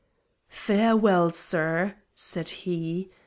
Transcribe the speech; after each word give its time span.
"Farewell, 0.47 1.29
sir," 1.31 1.93
said 2.15 2.49
he. 2.49 3.11